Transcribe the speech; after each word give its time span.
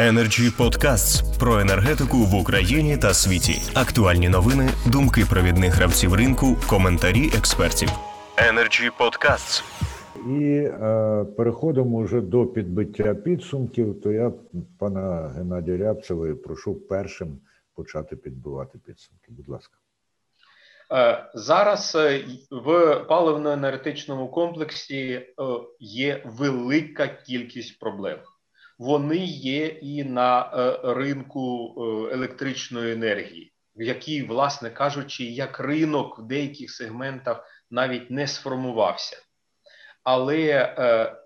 Energy 0.00 0.56
Podcasts 0.56 1.38
про 1.38 1.60
енергетику 1.60 2.16
в 2.16 2.34
Україні 2.34 2.96
та 2.96 3.14
світі. 3.14 3.62
Актуальні 3.74 4.28
новини, 4.28 4.70
думки 4.86 5.24
провідних 5.30 5.74
гравців 5.74 6.14
ринку, 6.14 6.56
коментарі 6.68 7.30
експертів. 7.38 7.88
Energy 8.36 8.90
Podcasts. 8.98 9.62
І 10.26 10.54
е, 10.54 11.24
переходимо 11.36 12.02
вже 12.02 12.20
до 12.20 12.46
підбиття 12.46 13.14
підсумків. 13.14 14.00
То 14.02 14.12
я 14.12 14.32
пана 14.78 15.32
Геннадія 15.36 15.76
Рябцева 15.76 16.34
прошу 16.34 16.74
першим 16.74 17.40
почати 17.74 18.16
підбивати 18.16 18.78
підсумки. 18.78 19.26
Будь 19.28 19.48
ласка. 19.48 19.74
Е, 20.92 21.30
зараз 21.34 21.94
е, 21.94 22.24
в 22.50 22.70
паливно-енергетичному 23.08 24.30
комплексі 24.30 24.98
е, 25.02 25.26
є 25.80 26.22
велика 26.24 27.08
кількість 27.08 27.78
проблем. 27.78 28.18
Вони 28.80 29.24
є 29.26 29.66
і 29.66 30.04
на 30.04 30.50
ринку 30.84 31.74
електричної 32.12 32.92
енергії, 32.92 33.52
в 33.76 33.82
якій, 33.82 34.22
власне 34.22 34.70
кажучи, 34.70 35.24
як 35.24 35.60
ринок 35.60 36.18
в 36.18 36.22
деяких 36.22 36.70
сегментах 36.70 37.44
навіть 37.70 38.10
не 38.10 38.26
сформувався. 38.26 39.16
Але 40.04 40.74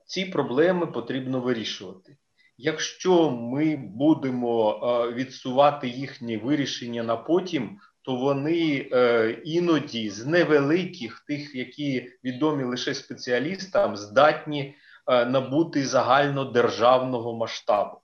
ці 0.06 0.24
проблеми 0.24 0.86
потрібно 0.86 1.40
вирішувати. 1.40 2.16
Якщо 2.58 3.30
ми 3.30 3.76
будемо 3.76 4.78
відсувати 5.14 5.88
їхнє 5.88 6.38
вирішення 6.38 7.02
на 7.02 7.16
потім, 7.16 7.78
то 8.02 8.16
вони 8.16 8.88
е, 8.92 9.30
іноді 9.44 10.10
з 10.10 10.26
невеликих, 10.26 11.24
тих, 11.28 11.54
які 11.54 12.08
відомі 12.24 12.64
лише 12.64 12.94
спеціалістам, 12.94 13.96
здатні 13.96 14.60
е, 14.60 14.74
набути 15.06 15.86
загальнодержавного 15.86 17.36
масштабу. 17.36 18.00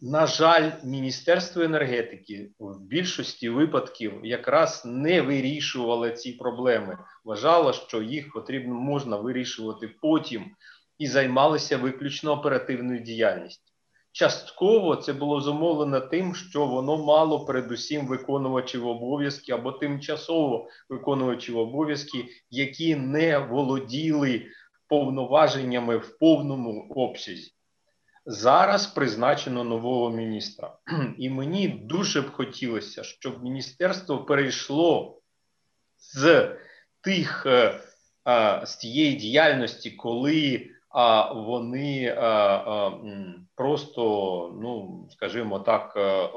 На 0.00 0.26
жаль, 0.26 0.70
Міністерство 0.84 1.62
енергетики 1.62 2.50
в 2.58 2.80
більшості 2.80 3.48
випадків 3.48 4.20
якраз 4.24 4.82
не 4.86 5.22
вирішувало 5.22 6.10
ці 6.10 6.32
проблеми. 6.32 6.98
Вважало, 7.24 7.72
що 7.72 8.02
їх 8.02 8.32
потрібно 8.32 8.74
можна 8.74 9.16
вирішувати 9.16 9.88
потім 10.02 10.44
і 10.98 11.06
займалися 11.06 11.76
виключно 11.76 12.32
оперативною 12.32 13.00
діяльністю. 13.00 13.72
Частково 14.12 14.96
це 14.96 15.12
було 15.12 15.40
зумовлено 15.40 16.00
тим, 16.00 16.34
що 16.34 16.66
воно 16.66 17.04
мало 17.04 17.44
передусім 17.44 18.06
виконувачів 18.06 18.86
обов'язки 18.86 19.52
або 19.52 19.72
тимчасово 19.72 20.68
виконувачів 20.88 21.58
обов'язки, 21.58 22.24
які 22.50 22.96
не 22.96 23.38
володіли 23.38 24.46
повноваженнями 24.88 25.96
в 25.96 26.18
повному 26.18 26.92
обсязі. 26.96 27.52
Зараз 28.26 28.86
призначено 28.86 29.64
нового 29.64 30.10
міністра, 30.10 30.78
і 31.18 31.30
мені 31.30 31.68
дуже 31.68 32.20
б 32.20 32.30
хотілося, 32.30 33.02
щоб 33.02 33.42
міністерство 33.42 34.18
перейшло 34.18 35.20
з 35.98 36.50
тих 37.00 37.46
е, 37.46 37.80
з 38.64 38.76
тієї 38.76 39.14
діяльності, 39.14 39.90
коли 39.90 40.70
вони 41.34 42.16
а, 42.18 42.90
просто, 43.54 44.02
ну 44.62 45.06
скажімо 45.10 45.58
так, 45.58 45.94
е, 45.96 46.28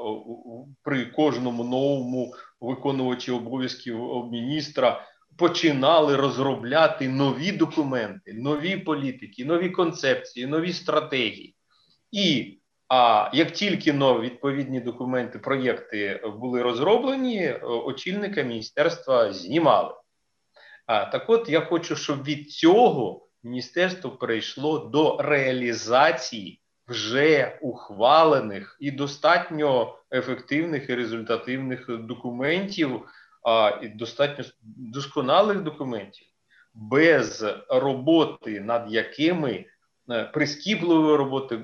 при 0.82 1.06
кожному 1.06 1.64
новому 1.64 2.34
виконувачі 2.60 3.32
обов'язків 3.32 3.98
міністра 4.30 5.04
починали 5.36 6.16
розробляти 6.16 7.08
нові 7.08 7.52
документи, 7.52 8.32
нові 8.32 8.76
політики, 8.76 9.44
нові 9.44 9.70
концепції, 9.70 10.46
нові 10.46 10.72
стратегії. 10.72 11.54
І 12.12 12.58
а 12.94 13.30
як 13.32 13.50
тільки 13.50 13.92
но 13.92 14.20
відповідні 14.20 14.80
документи, 14.80 15.38
проєкти 15.38 16.20
були 16.40 16.62
розроблені, 16.62 17.44
е, 17.44 17.58
очільника 17.64 18.42
міністерства 18.42 19.32
знімали. 19.32 19.94
А 20.86 21.04
так, 21.04 21.30
от 21.30 21.48
я 21.48 21.60
хочу, 21.60 21.96
щоб 21.96 22.24
від 22.24 22.50
цього 22.50 23.26
міністерство 23.42 24.10
перейшло 24.10 24.78
до 24.78 25.16
реалізації 25.22 26.60
вже 26.86 27.58
ухвалених 27.62 28.76
і 28.80 28.90
достатньо 28.90 29.98
ефективних 30.12 30.90
і 30.90 30.94
результативних 30.94 31.86
документів, 31.88 33.00
а 33.42 33.78
і 33.82 33.88
достатньо 33.88 34.44
досконалих 34.76 35.62
документів, 35.62 36.26
без 36.74 37.44
роботи, 37.68 38.60
над 38.60 38.92
якими 38.92 39.64
е, 40.10 40.24
прискіпливої 40.24 41.16
роботи, 41.16 41.54
е, 41.54 41.62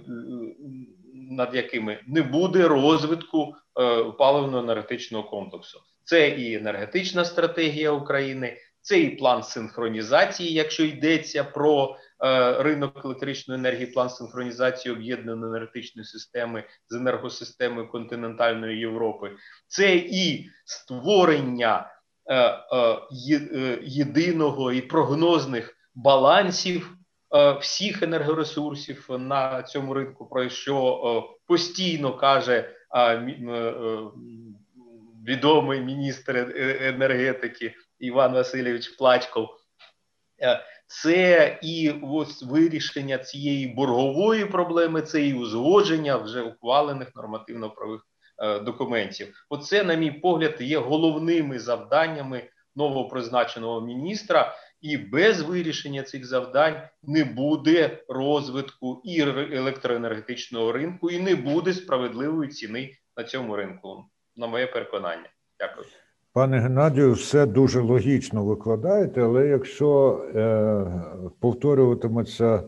над 1.15 1.55
якими 1.55 2.00
не 2.06 2.22
буде 2.22 2.69
розвитку 2.69 3.55
е, 3.78 3.83
паливно-енергетичного 4.03 5.31
комплексу. 5.31 5.81
Це 6.05 6.28
і 6.28 6.55
енергетична 6.55 7.25
стратегія 7.25 7.91
України 7.91 8.56
це 8.81 9.00
і 9.00 9.11
план 9.11 9.43
синхронізації, 9.43 10.53
якщо 10.53 10.84
йдеться 10.84 11.44
про 11.44 11.97
е, 11.97 12.08
ринок 12.59 13.05
електричної 13.05 13.61
енергії, 13.61 13.87
план 13.87 14.11
синхронізації 14.11 14.95
об'єднаної 14.95 15.51
енергетичної 15.51 16.06
системи 16.06 16.65
з 16.89 16.95
енергосистемою 16.95 17.89
континентальної 17.89 18.79
Європи, 18.79 19.31
це 19.67 19.97
і 19.97 20.51
створення 20.65 21.91
е, 22.27 22.37
е, 22.37 23.01
е 23.33 23.79
єдиного 23.83 24.73
і 24.73 24.81
прогнозних 24.81 25.77
балансів. 25.95 26.95
Е, 27.34 27.53
всіх 27.53 28.03
енергоресурсів 28.03 29.06
на 29.11 29.62
цьому 29.62 29.95
ринку, 29.95 30.27
про 30.27 30.49
що 30.49 31.03
е, 31.33 31.39
постійно 31.47 32.17
каже 32.17 32.75
відомий 35.27 35.81
міністр 35.81 36.55
енергетики 36.81 37.75
Іван 37.99 38.33
Васильович 38.33 38.89
Плачков. 38.89 39.49
Це 40.91 41.59
і 41.62 41.94
ось 42.03 42.43
вирішення 42.43 43.19
цієї 43.19 43.66
боргової 43.66 44.44
проблеми, 44.44 45.03
це 45.03 45.26
і 45.26 45.34
узгодження 45.34 46.16
вже 46.16 46.43
ухвалених 46.43 47.09
нормативно-правих 47.16 48.00
е, 48.43 48.59
документів. 48.59 49.47
Оце, 49.49 49.84
на 49.84 49.94
мій 49.94 50.10
погляд, 50.10 50.56
є 50.60 50.78
головними 50.78 51.59
завданнями 51.59 52.50
новопризначеного 52.76 53.81
міністра, 53.81 54.56
і 54.81 54.97
без 54.97 55.43
вирішення 55.43 56.03
цих 56.03 56.26
завдань 56.26 56.82
не 57.03 57.25
буде 57.25 58.05
розвитку 58.09 59.03
і 59.05 59.20
електроенергетичного 59.20 60.72
ринку, 60.72 61.10
і 61.10 61.19
не 61.19 61.34
буде 61.34 61.72
справедливої 61.72 62.50
ціни 62.50 62.91
на 63.16 63.25
цьому 63.25 63.56
ринку. 63.56 64.05
На 64.37 64.47
моє 64.47 64.66
переконання. 64.66 65.31
Дякую. 65.60 65.87
Пане 66.38 66.60
Геннадію, 66.60 67.12
все 67.12 67.47
дуже 67.47 67.81
логічно 67.81 68.44
викладаєте, 68.44 69.22
але 69.22 69.47
якщо 69.47 70.21
е, 70.34 71.31
повторюватиметься 71.41 72.62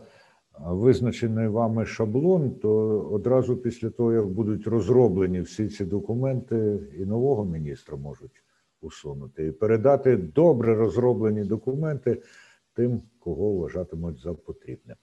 визначений 0.59 1.49
вами 1.49 1.87
шаблон, 1.87 2.51
то 2.51 2.71
одразу 3.01 3.57
після 3.57 3.91
того, 3.91 4.13
як 4.13 4.27
будуть 4.27 4.67
розроблені 4.67 5.41
всі 5.41 5.69
ці 5.69 5.85
документи, 5.85 6.79
і 6.99 7.05
нового 7.05 7.45
міністра 7.45 7.97
можуть 7.97 8.43
усунути 8.81 9.47
і 9.47 9.53
передати 9.53 10.17
добре 10.17 10.75
розроблені 10.75 11.45
документи 11.45 12.23
тим, 12.75 13.01
кого 13.19 13.53
вважатимуть 13.53 14.21
за 14.21 14.33
потрібне. 14.33 14.95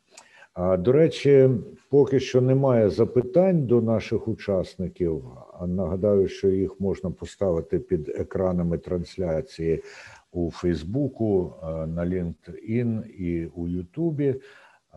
До 0.57 0.91
речі, 0.91 1.49
поки 1.89 2.19
що 2.19 2.41
немає 2.41 2.89
запитань 2.89 3.65
до 3.65 3.81
наших 3.81 4.27
учасників. 4.27 5.23
Нагадаю, 5.67 6.27
що 6.27 6.49
їх 6.49 6.79
можна 6.79 7.11
поставити 7.11 7.79
під 7.79 8.09
екранами 8.09 8.77
трансляції 8.77 9.83
у 10.31 10.51
Фейсбуку, 10.51 11.53
на 11.87 12.05
LinkedIn 12.05 13.05
і 13.05 13.45
у 13.45 13.67
Ютубі. 13.67 14.35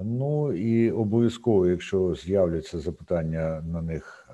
Ну 0.03 0.53
і 0.53 0.91
обов'язково, 0.91 1.67
якщо 1.67 2.15
з'являться 2.15 2.79
запитання 2.79 3.65
на 3.73 3.83
них, 3.83 4.29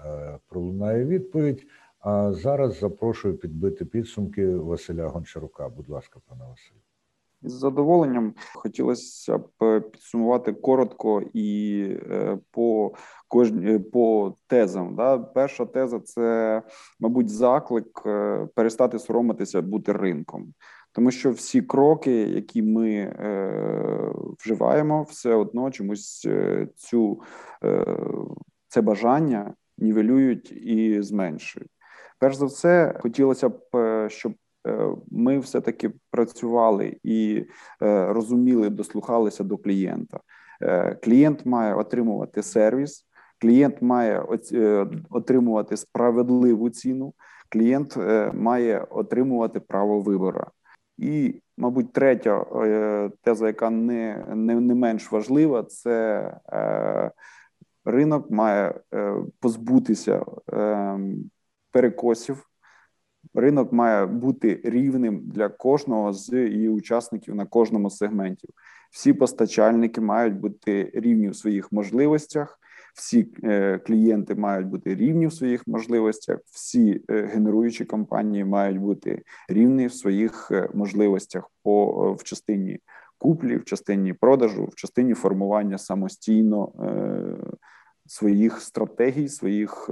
пролунає 0.49 1.05
відповідь. 1.05 1.67
А 2.01 2.33
зараз 2.33 2.79
запрошую 2.79 3.37
підбити 3.37 3.85
підсумки 3.85 4.49
Василя 4.49 5.07
Гончарука. 5.07 5.69
Будь 5.69 5.89
ласка, 5.89 6.21
пане 6.29 6.45
Василь. 6.51 6.86
Із 7.43 7.53
задоволенням 7.53 8.35
хотілося 8.55 9.39
б 9.39 9.49
е, 9.63 9.81
підсумувати 9.81 10.53
коротко 10.53 11.23
і 11.33 11.81
е, 12.11 12.39
по 12.51 12.95
кожній 13.29 13.75
е, 13.75 13.79
по 13.79 14.35
тезам. 14.47 14.95
Да? 14.97 15.19
Перша 15.19 15.67
теза 15.67 16.01
це, 16.01 16.63
мабуть, 17.01 17.29
заклик 17.29 18.03
перестати 18.55 18.99
соромитися 18.99 19.63
бути 19.63 19.93
ринком, 19.93 20.55
тому 20.93 21.11
що 21.11 21.31
всі 21.31 21.63
кроки, 21.63 22.13
які 22.13 22.63
ми 22.63 22.93
е, 22.93 24.13
вживаємо, 24.39 25.03
все 25.03 25.35
одно 25.35 25.71
чомусь 25.71 26.29
цю 26.77 27.21
е, 27.65 27.87
це 28.69 28.81
бажання 28.81 29.55
нівелюють 29.79 30.53
і 30.53 31.03
зменшують. 31.03 31.71
Перш 32.19 32.37
за 32.37 32.47
все, 32.47 32.99
хотілося 33.03 33.49
б, 33.49 34.09
щоб 34.09 34.33
ми 35.11 35.39
все 35.39 35.61
таки 35.61 35.93
працювали 36.11 36.97
і 37.03 37.45
е, 37.83 38.13
розуміли, 38.13 38.71
дослухалися 38.71 39.45
до 39.45 39.59
клієнта. 39.59 40.21
Е, 40.63 40.95
клієнт 40.95 41.47
має 41.47 41.75
отримувати 41.75 42.43
сервіс, 42.43 43.07
Клієнт 43.39 43.83
має 43.83 44.25
отримувати 45.11 45.77
справедливу 45.77 46.71
ціну, 46.71 47.15
клієнт 47.49 47.97
має 48.35 48.87
отримувати 48.91 49.61
право 49.61 50.01
вибору. 50.01 50.45
І, 50.99 51.43
мабуть, 51.57 51.93
третя 51.93 52.45
теза, 53.23 53.47
яка 53.47 53.71
не 53.71 54.25
не, 54.35 54.61
не 54.61 54.75
менш 54.75 55.13
важлива, 55.13 55.63
це 55.63 56.31
ринок 57.85 58.31
має 58.31 58.81
позбутися 59.41 60.25
ем, 60.53 61.31
перекосів. 61.71 62.49
Ринок 63.37 63.73
має 63.73 64.07
бути 64.07 64.61
рівним 64.65 65.23
для 65.25 65.49
кожного 65.49 66.13
з 66.13 66.33
її 66.33 66.69
учасників 66.69 67.35
на 67.35 67.47
кожному 67.47 67.91
сегменті. 67.91 68.49
Всі 68.91 69.13
постачальники 69.13 70.01
мають 70.01 70.35
бути 70.35 70.91
рівні 70.95 71.29
в 71.29 71.37
своїх 71.37 71.73
можливостях, 71.73 72.59
всі 72.95 73.29
е, 73.45 73.79
клієнти 73.79 74.35
мають 74.35 74.67
бути 74.67 74.95
рівні 74.95 75.27
в 75.27 75.33
своїх 75.33 75.67
можливостях, 75.67 76.39
всі 76.53 77.03
е, 77.11 77.23
генеруючі 77.23 77.85
компанії 77.85 78.45
мають 78.45 78.79
бути 78.79 79.23
рівні 79.49 79.87
в 79.87 79.93
своїх 79.93 80.49
е, 80.51 80.69
можливостях 80.75 81.51
по 81.63 82.13
в 82.13 82.23
частині 82.23 82.79
куплі, 83.19 83.57
в 83.57 83.65
частині 83.65 84.13
продажу, 84.13 84.65
в 84.65 84.75
частині 84.75 85.15
формування 85.15 85.79
самостійно 85.79 86.73
своїх 88.07 88.61
стратегій, 88.61 89.29
своїх 89.29 89.91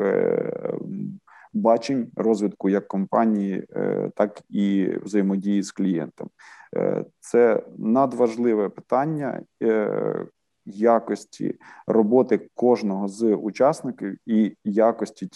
бачень 1.55 2.11
розвитку 2.17 2.69
як 2.69 2.89
компанії, 2.89 3.67
е, 3.77 4.11
так 4.17 4.43
і 4.49 4.89
взаємодії 5.03 5.63
з 5.63 5.73
клієнтом. 5.73 6.31
Е, 6.77 7.05
це 7.21 7.63
надважливе 7.79 8.69
питання 8.69 9.43
е, 9.63 10.27
якості 10.67 11.55
роботи 11.87 12.49
кожного 12.55 13.09
з 13.09 13.35
учасників 13.35 14.17
і 14.27 14.57
якості 14.65 15.27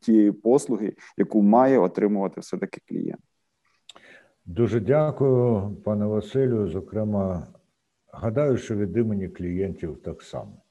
тієї 0.00 0.32
послуги, 0.32 0.92
яку 1.16 1.42
має 1.42 1.78
отримувати 1.78 2.40
все 2.40 2.58
таки 2.58 2.80
клієнт. 2.88 3.20
Дуже 4.44 4.80
дякую, 4.80 5.76
пане 5.84 6.06
Василю. 6.06 6.68
Зокрема, 6.68 7.46
гадаю, 8.12 8.56
що 8.56 8.76
від 8.76 8.96
імені 8.96 9.28
клієнтів 9.28 10.02
так 10.04 10.22
само. 10.22 10.62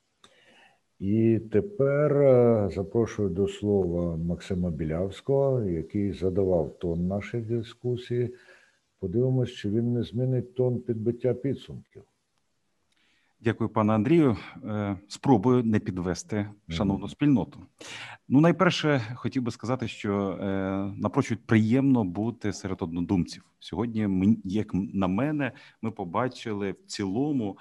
І 0.99 1.39
тепер 1.51 2.13
е, 2.13 2.69
запрошую 2.75 3.29
до 3.29 3.47
слова 3.47 4.17
Максима 4.17 4.69
Білявського, 4.69 5.63
який 5.63 6.13
задавав 6.13 6.79
тон 6.79 7.07
нашої 7.07 7.43
дискусії. 7.43 8.35
Подивимось, 8.99 9.51
чи 9.51 9.69
він 9.69 9.93
не 9.93 10.03
змінить 10.03 10.55
тон 10.55 10.79
підбиття 10.79 11.33
підсумків. 11.33 12.03
Дякую, 13.39 13.69
пане 13.69 13.93
Андрію. 13.93 14.37
Е, 14.63 14.97
спробую 15.07 15.63
не 15.63 15.79
підвести 15.79 16.49
шановну 16.69 17.07
спільноту. 17.07 17.59
Ну, 18.27 18.41
найперше, 18.41 19.01
хотів 19.15 19.43
би 19.43 19.51
сказати, 19.51 19.87
що 19.87 20.13
е, 20.13 20.45
напрочуд 20.97 21.39
приємно 21.45 22.03
бути 22.03 22.53
серед 22.53 22.81
однодумців. 22.81 23.43
Сьогодні, 23.59 24.37
як 24.43 24.67
на 24.73 25.07
мене, 25.07 25.51
ми 25.81 25.91
побачили 25.91 26.71
в 26.71 26.85
цілому 26.85 27.57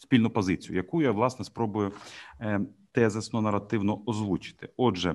спільну 0.00 0.30
позицію, 0.30 0.76
яку 0.76 1.02
я 1.02 1.12
власне 1.12 1.44
спробую 1.44 1.92
е, 2.40 2.60
тезисно 2.92 3.40
наративно 3.40 4.02
озвучити. 4.06 4.68
Отже, 4.76 5.14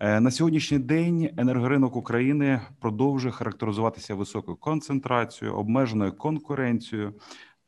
е, 0.00 0.20
на 0.20 0.30
сьогоднішній 0.30 0.78
день 0.78 1.30
енергоринок 1.36 1.96
України 1.96 2.60
продовжує 2.80 3.32
характеризуватися 3.32 4.14
високою 4.14 4.56
концентрацією, 4.56 5.56
обмеженою 5.56 6.12
конкуренцією 6.12 7.14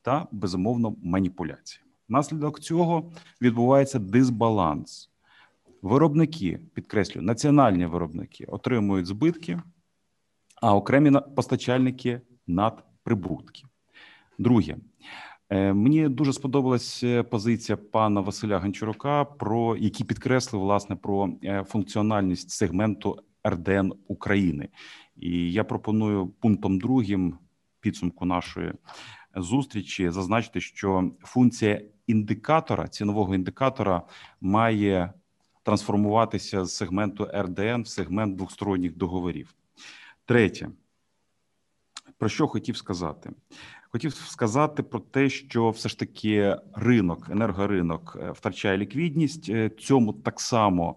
та 0.03 0.27
безумовно 0.33 0.97
маніпуляціями. 1.03 1.91
Наслідок 2.09 2.61
цього 2.61 3.13
відбувається 3.43 3.99
дисбаланс. 3.99 5.11
Виробники 5.83 6.61
підкреслюю, 6.75 7.27
національні 7.27 7.87
виробники 7.87 8.45
отримують 8.45 9.07
збитки, 9.07 9.61
а 10.63 10.75
окремі 10.75 11.13
постачальники 11.37 12.21
надприбутки. 12.47 13.63
Друге, 14.39 14.77
мені 15.51 16.09
дуже 16.09 16.33
сподобалась 16.33 17.03
е, 17.05 17.23
позиція 17.23 17.77
пана 17.77 18.21
Василя 18.21 18.59
Гончарука, 18.59 19.25
про 19.25 19.77
який 19.77 20.07
підкреслив 20.07 20.63
власне 20.63 20.97
про 20.97 21.29
е, 21.45 21.65
функціональність 21.65 22.51
сегменту 22.51 23.23
РДН 23.49 23.93
України. 24.09 24.69
І 25.17 25.53
я 25.53 25.65
пропоную 25.65 26.27
пунктом 26.27 26.79
другим 26.79 27.39
підсумку 27.81 28.25
нашої 28.25 28.73
зустрічі 29.37 30.11
зазначити, 30.11 30.61
що 30.61 31.11
функція 31.23 31.83
індикатора 32.07 32.89
цінового 32.89 33.35
індикатора 33.35 34.03
має 34.41 35.13
трансформуватися 35.63 36.65
з 36.65 36.77
сегменту 36.77 37.29
РДН 37.35 37.83
в 37.83 37.89
сегмент 37.89 38.37
двосторонніх 38.37 38.97
договорів. 38.97 39.55
Третє, 40.25 40.69
про 42.19 42.29
що 42.29 42.47
хотів 42.47 42.77
сказати? 42.77 43.31
Хотів 43.97 44.15
сказати 44.15 44.83
про 44.83 45.01
те, 45.01 45.29
що 45.29 45.71
все 45.71 45.89
ж 45.89 45.99
таки 45.99 46.57
ринок, 46.75 47.29
енергоринок 47.31 48.19
е, 48.21 48.31
втрачає 48.31 48.79
ліквідність. 48.79 49.49
Е, 49.49 49.69
цьому 49.69 50.13
так 50.13 50.41
само 50.41 50.97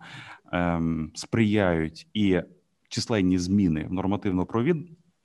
ем, 0.51 1.11
сприяють 1.15 2.07
і 2.13 2.41
численні 2.89 3.37
зміни 3.37 3.87
в 3.89 3.93
нормативно 3.93 4.45
провід 4.45 4.77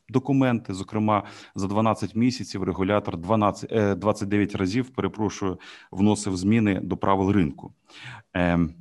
документи. 0.09 0.75
Зокрема, 0.75 1.23
за 1.55 1.67
12 1.67 2.15
місяців 2.15 2.63
регулятор 2.63 3.17
12, 3.17 3.99
29 3.99 4.55
е, 4.55 4.59
разів 4.59 4.91
перепрошую 4.91 5.59
вносив 5.91 6.37
зміни 6.37 6.81
до 6.81 6.97
правил 6.97 7.31
ринку. 7.31 7.75
Ем, 8.33 8.75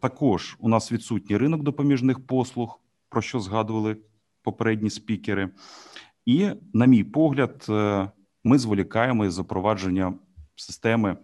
також 0.00 0.56
у 0.58 0.68
нас 0.68 0.92
відсутній 0.92 1.36
ринок 1.36 1.62
допоміжних 1.62 2.26
послуг, 2.26 2.80
про 3.08 3.22
що 3.22 3.40
згадували 3.40 3.96
попередні 4.42 4.90
спікери. 4.90 5.50
І, 6.26 6.50
на 6.72 6.86
мій 6.86 7.04
погляд, 7.04 7.66
ми 8.44 8.58
зволікаємо 8.58 9.24
із 9.24 9.34
запровадження 9.34 10.14
системи 10.56 11.16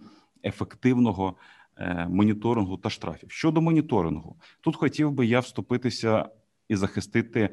ефективного 0.44 1.36
е, 1.76 2.06
моніторингу 2.10 2.76
та 2.76 2.90
штрафів. 2.90 3.30
Щодо 3.30 3.60
моніторингу, 3.60 4.36
тут 4.60 4.76
хотів 4.76 5.12
би 5.12 5.26
я 5.26 5.40
вступитися 5.40 6.28
і 6.68 6.76
захистити 6.76 7.50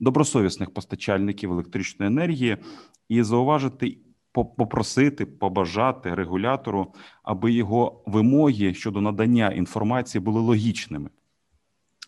добросовісних 0.00 0.74
постачальників 0.74 1.52
електричної 1.52 2.12
енергії 2.12 2.56
і 3.08 3.22
зауважити. 3.22 3.98
Попросити, 4.32 5.26
побажати 5.26 6.14
регулятору, 6.14 6.94
аби 7.22 7.52
його 7.52 8.02
вимоги 8.06 8.74
щодо 8.74 9.00
надання 9.00 9.50
інформації 9.50 10.22
були 10.22 10.40
логічними. 10.40 11.10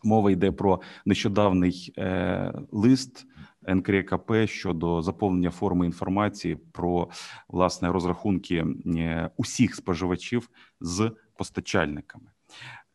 Мова 0.05 0.31
йде 0.31 0.53
про 0.53 0.81
нещодавний 1.05 1.95
е, 1.99 2.53
лист 2.73 3.27
НКРКП 3.75 4.33
щодо 4.47 5.03
заповнення 5.03 5.51
форми 5.51 5.87
інформації 5.87 6.57
про 6.73 7.09
власне 7.49 7.93
розрахунки 7.93 8.67
е, 8.87 9.31
усіх 9.37 9.75
споживачів 9.75 10.51
з 10.81 11.13
постачальниками. 11.37 12.31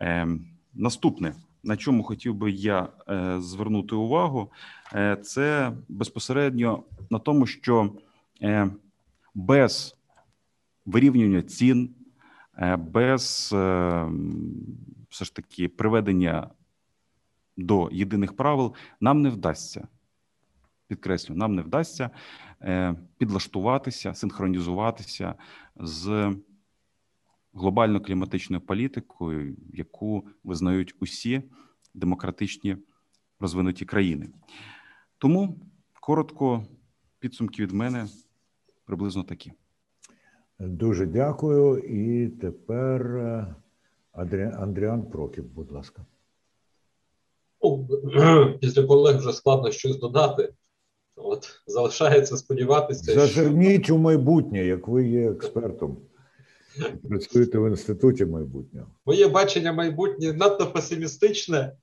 Е, 0.01 0.27
Наступне, 0.73 1.35
на 1.63 1.77
чому 1.77 2.03
хотів 2.03 2.35
би 2.35 2.51
я 2.51 2.89
е, 3.09 3.41
звернути 3.41 3.95
увагу, 3.95 4.51
це 5.23 5.71
безпосередньо 5.89 6.83
на 7.09 7.19
тому, 7.19 7.45
що 7.45 7.91
без 9.35 9.97
вирівнювання 10.85 11.41
цін, 11.41 11.95
без 12.77 13.45
все 15.09 15.25
ж 15.25 15.35
таки 15.35 15.67
приведення 15.67 16.49
до 17.57 17.89
єдиних 17.91 18.35
правил 18.35 18.73
нам 19.01 19.21
не 19.21 19.29
вдасться 19.29 19.87
підкреслю, 20.87 21.35
нам 21.35 21.55
не 21.55 21.61
вдасться 21.61 22.09
е, 22.61 22.95
підлаштуватися, 23.17 24.13
синхронізуватися 24.13 25.35
з 25.75 26.35
глобально-кліматичною 27.53 28.59
політикою, 28.59 29.55
яку 29.73 30.27
визнають 30.43 30.95
усі 30.99 31.41
демократичні 31.93 32.77
розвинуті 33.39 33.85
країни. 33.85 34.29
Тому 35.17 35.59
коротко 36.01 36.65
підсумки 37.19 37.63
від 37.63 37.71
мене 37.71 38.07
приблизно 38.85 39.23
такі. 39.23 39.51
Дуже 40.59 41.05
дякую. 41.05 41.77
І 41.77 42.29
тепер 42.29 43.17
е, 43.17 43.55
Андріан 44.57 45.03
Прокіп, 45.03 45.45
будь 45.45 45.71
ласка. 45.71 46.05
Після 48.59 48.87
колег 48.87 49.17
вже 49.17 49.33
складно 49.33 49.71
щось 49.71 49.99
додати. 49.99 50.53
От 51.15 51.61
залишається 51.67 52.37
сподіватися. 52.37 53.13
Зазирніть 53.13 53.83
що... 53.83 53.95
у 53.95 53.97
майбутнє, 53.97 54.65
як 54.65 54.87
ви 54.87 55.07
є 55.07 55.31
експертом. 55.31 55.97
Працюєте 57.09 57.57
в 57.57 57.67
інституті 57.67 58.25
майбутнього. 58.25 58.87
Моє 59.05 59.27
бачення 59.27 59.73
майбутнє 59.73 60.33
надто 60.33 60.71
песимістичне, 60.71 61.77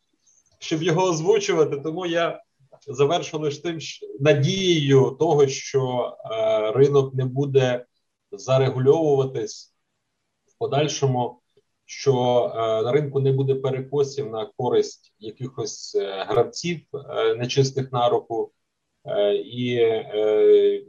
щоб 0.59 0.83
його 0.83 1.05
озвучувати. 1.05 1.77
Тому 1.77 2.07
я 2.07 2.43
завершу 2.87 3.39
лише 3.39 3.63
тим 3.63 3.79
надією 4.21 5.17
того, 5.19 5.47
що 5.47 6.13
е, 6.25 6.73
ринок 6.73 7.15
не 7.15 7.25
буде 7.25 7.85
зарегульовуватись 8.33 9.75
в 10.47 10.59
подальшому 10.59 11.43
що 11.93 12.53
е, 12.55 12.83
на 12.83 12.93
ринку 12.93 13.21
не 13.21 13.33
буде 13.33 13.55
перекосів 13.55 14.31
на 14.31 14.51
користь 14.57 15.15
якихось 15.19 15.95
е, 15.95 16.25
гравців 16.29 16.81
е, 16.95 17.35
нечистих 17.35 17.93
на 17.93 18.09
руку, 18.09 18.53
і 19.45 19.77
е, 19.77 20.83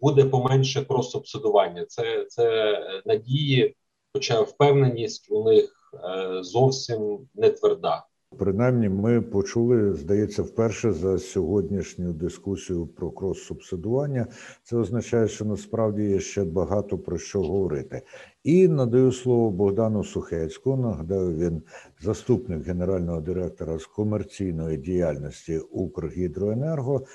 буде 0.00 0.24
поменше 0.24 0.80
крос-субсидування. 0.80 1.84
Це, 1.86 2.24
це 2.24 2.78
надії, 3.06 3.76
хоча 4.12 4.40
впевненість 4.40 5.30
у 5.30 5.44
них 5.44 5.94
е, 5.94 6.42
зовсім 6.42 7.28
не 7.34 7.50
тверда. 7.50 8.06
Принаймні, 8.38 8.88
ми 8.88 9.20
почули, 9.20 9.94
здається, 9.94 10.42
вперше 10.42 10.92
за 10.92 11.18
сьогоднішню 11.18 12.12
дискусію 12.12 12.86
про 12.86 13.10
крос-субсидування. 13.10 14.26
Це 14.62 14.76
означає, 14.76 15.28
що 15.28 15.44
насправді 15.44 16.02
є 16.02 16.20
ще 16.20 16.44
багато 16.44 16.98
про 16.98 17.18
що 17.18 17.40
говорити. 17.42 18.02
І 18.44 18.68
надаю 18.68 19.12
слово 19.12 19.50
Богдану 19.50 20.04
Сухецьку. 20.04 20.76
Нагадаю, 20.76 21.36
він 21.36 21.62
заступник 22.00 22.66
генерального 22.66 23.20
директора 23.20 23.78
з 23.78 23.86
комерційної 23.86 24.76
діяльності 24.76 25.58
Укргідроенерго. 25.58 27.06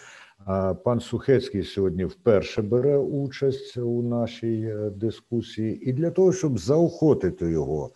Пан 0.84 1.00
Сухецький 1.00 1.64
сьогодні 1.64 2.06
вперше 2.06 2.62
бере 2.62 2.98
участь 2.98 3.78
у 3.78 4.02
нашій 4.02 4.62
е, 4.62 4.90
дискусії, 4.90 5.90
і 5.90 5.94
для 5.94 6.12
того, 6.12 6.34
щоб 6.34 6.60
заохотити 6.60 7.52
його 7.52 7.92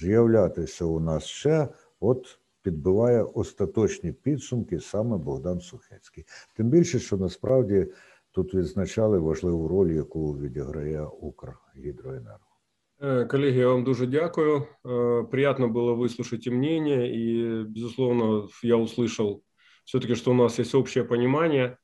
з'являтися 0.00 0.84
у 0.84 1.00
нас 1.00 1.24
ще, 1.24 1.68
от 2.00 2.38
підбиває 2.63 3.23
остаточні 3.23 4.11
підсумки 4.11 4.79
саме 4.79 5.17
Богдан 5.17 5.59
Сухецький. 5.61 6.25
Тим 6.55 6.69
більше, 6.69 6.99
що 6.99 7.17
насправді 7.17 7.87
тут 8.31 8.53
відзначали 8.53 9.19
важливу 9.19 9.67
роль, 9.67 9.91
яку 9.91 10.33
відіграє 10.33 11.05
Укргідроенерго. 11.05 12.39
Е, 13.01 13.25
Коллеги, 13.25 13.59
я 13.59 13.67
вам 13.67 13.83
дуже 13.83 14.05
дякую. 14.07 14.67
Э, 14.85 15.23
Приятно 15.31 15.67
было 15.67 15.93
выслушать 15.95 16.47
и 16.47 16.51
мнение, 16.51 17.07
и, 17.15 17.63
безусловно, 17.63 18.47
я 18.63 18.75
услышал 18.75 19.41
все-таки, 19.85 20.15
что 20.15 20.31
у 20.31 20.33
нас 20.33 20.59
есть 20.59 20.75
общее 20.75 21.03
понимание 21.05 21.77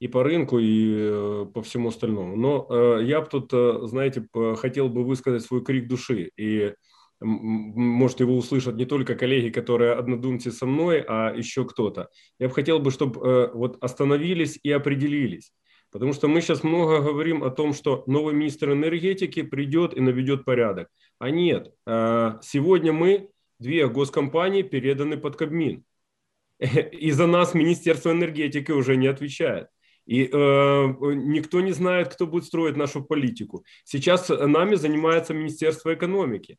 и 0.00 0.08
по 0.08 0.22
рынку, 0.22 0.58
и 0.58 0.96
э, 1.10 1.46
по 1.54 1.60
всему 1.60 1.88
остальному. 1.88 2.36
Но 2.36 2.66
э, 2.70 3.04
я 3.04 3.20
бы 3.20 3.26
тут, 3.30 3.52
э, 3.52 3.86
знаете, 3.86 4.20
п- 4.32 4.56
хотел 4.56 4.88
бы 4.88 5.04
высказать 5.04 5.42
свой 5.42 5.62
крик 5.62 5.86
души, 5.88 6.30
и 6.36 6.60
м, 6.60 6.68
м, 6.68 6.74
может 7.23 8.19
его 8.19 8.37
услышат 8.37 8.75
не 8.75 8.85
только 8.85 9.15
коллеги, 9.15 9.49
которые 9.49 9.93
однодумцы 9.93 10.51
со 10.51 10.65
мной, 10.65 11.03
а 11.07 11.33
еще 11.33 11.65
кто-то. 11.65 12.09
Я 12.39 12.49
бы 12.49 12.53
хотел 12.53 12.79
бы, 12.79 12.91
чтобы 12.91 13.51
вот 13.53 13.77
остановились 13.81 14.59
и 14.61 14.71
определились. 14.71 15.51
Потому 15.93 16.13
что 16.13 16.27
мы 16.27 16.41
сейчас 16.41 16.63
много 16.63 17.01
говорим 17.01 17.43
о 17.43 17.51
том, 17.51 17.73
что 17.73 18.03
новый 18.07 18.33
министр 18.33 18.71
энергетики 18.71 19.43
придет 19.43 19.95
и 19.95 20.01
наведет 20.01 20.43
порядок. 20.43 20.89
А 21.19 21.29
нет, 21.29 21.71
э, 21.85 22.39
сегодня 22.41 22.91
мы, 22.91 23.29
две 23.59 23.87
госкомпании, 23.87 24.63
переданы 24.63 25.17
под 25.17 25.35
Кабмин. 25.35 25.83
И 26.59 27.11
за 27.11 27.27
нас 27.27 27.53
Министерство 27.53 28.09
энергетики 28.09 28.71
уже 28.71 28.95
не 28.95 29.05
отвечает. 29.05 29.67
И 30.07 30.23
э, 30.23 30.27
никто 30.33 31.61
не 31.61 31.73
знает, 31.73 32.11
кто 32.11 32.25
будет 32.25 32.45
строить 32.45 32.75
нашу 32.75 33.03
политику. 33.03 33.63
Сейчас 33.83 34.29
нами 34.29 34.73
занимается 34.73 35.35
Министерство 35.35 35.93
экономики, 35.93 36.57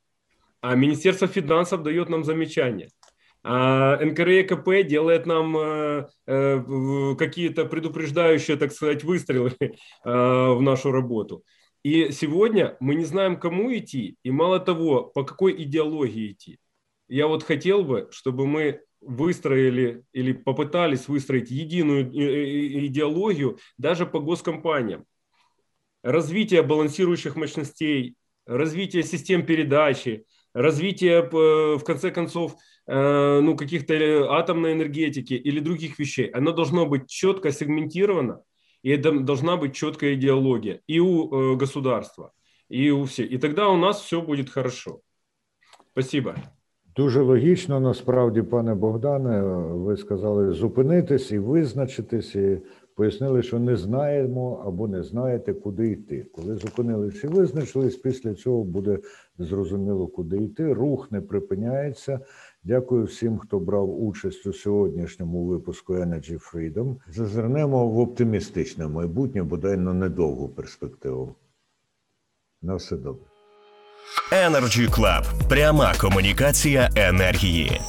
а 0.64 0.75
Министерство 0.76 1.28
финансов 1.28 1.83
дает 1.83 2.09
нам 2.09 2.25
замечания. 2.25 2.88
А 3.42 4.02
НКРЕКП 4.02 4.87
делает 4.88 5.26
нам 5.26 5.54
э, 5.59 6.09
э, 6.26 7.14
какие-то 7.18 7.66
предупреждающие, 7.66 8.56
так 8.56 8.73
сказать, 8.73 9.04
выстрелы 9.04 9.52
э, 9.61 9.68
в 10.04 10.62
нашу 10.62 10.90
работу. 10.90 11.44
И 11.83 12.12
сегодня 12.12 12.78
мы 12.80 12.94
не 12.94 13.04
знаем, 13.04 13.38
кому 13.38 13.76
идти, 13.76 14.16
и 14.23 14.30
мало 14.30 14.59
того, 14.59 15.02
по 15.02 15.23
какой 15.23 15.52
идеологии 15.64 16.33
идти. 16.33 16.59
Я 17.09 17.26
вот 17.26 17.42
хотел 17.42 17.85
бы, 17.85 18.09
чтобы 18.11 18.47
мы 18.47 18.80
выстроили 19.02 20.04
или 20.14 20.33
попытались 20.33 21.09
выстроить 21.09 21.50
единую 21.50 22.09
идеологию 22.87 23.59
даже 23.76 24.06
по 24.06 24.18
госкомпаниям. 24.18 25.04
Развитие 26.02 26.62
балансирующих 26.62 27.37
мощностей, 27.37 28.16
развитие 28.47 29.02
систем 29.02 29.44
передачи, 29.44 30.25
развитие, 30.54 31.24
п- 31.24 31.78
в 31.78 31.84
конце 31.84 32.12
концов, 32.12 32.56
э, 32.88 33.39
ну, 33.42 33.56
каких-то 33.56 33.94
э, 33.94 34.28
атомной 34.28 34.74
энергетики 34.74 35.34
или 35.34 35.60
других 35.60 36.00
вещей. 36.00 36.30
Оно 36.34 36.51
должно 36.51 36.86
быть 36.86 37.08
четко 37.08 37.51
сегментировано, 37.51 38.42
и 38.84 38.92
это 38.92 39.12
должна 39.20 39.58
быть 39.58 39.75
четкая 39.75 40.13
идеология 40.13 40.82
и 40.88 41.00
у 41.00 41.30
э, 41.30 41.56
государства, 41.56 42.32
и 42.70 42.92
у 42.92 43.04
всех. 43.04 43.32
И 43.32 43.38
тогда 43.38 43.70
у 43.70 43.78
нас 43.78 44.01
все 44.01 44.22
будет 44.22 44.50
хорошо. 44.50 45.01
Спасибо. 45.92 46.36
Дуже 46.96 47.22
логічно, 47.22 47.80
насправді, 47.80 48.42
пане 48.42 48.75
Богдане, 48.75 49.42
ви 49.74 49.98
сказали 49.98 50.51
зупинитись 50.51 51.32
і 51.32 51.39
визначитись, 51.39 52.36
і 52.36 52.62
пояснили, 52.95 53.43
що 53.43 53.59
не 53.59 53.77
знаємо 53.77 54.63
або 54.67 54.89
не 54.89 55.03
знаєте, 55.03 55.55
куди 55.55 55.91
йти. 55.91 56.27
Коли 56.35 56.57
зупинились 56.57 57.25
і 57.25 57.27
визначились, 57.27 57.97
після 57.97 58.35
цього 58.35 58.65
буде 58.65 58.99
зрозуміло, 59.39 60.07
куди 60.07 60.37
йти. 60.37 60.73
Рух 60.73 61.13
не 61.13 61.21
припиняється. 61.21 62.21
Дякую 62.65 63.05
всім, 63.05 63.39
хто 63.39 63.59
брав 63.59 64.03
участь 64.05 64.47
у 64.47 64.53
сьогоднішньому 64.53 65.45
випуску 65.45 65.95
Energy 65.95 66.55
Freedom. 66.55 66.97
Зазирнемо 67.13 67.89
в 67.89 67.99
оптимістичне 67.99 68.87
майбутнє, 68.89 69.43
бодай 69.43 69.77
на 69.77 69.95
недовгу 69.95 70.49
перспективу. 70.49 71.35
На 72.63 72.75
все 72.75 72.97
добре. 72.97 73.25
Energy 74.33 74.91
Club. 74.91 75.49
Пряма 75.49 75.95
комунікація 76.01 76.91
енергії. 76.97 77.81